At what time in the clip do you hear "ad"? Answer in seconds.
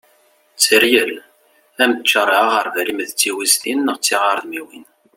1.23-1.79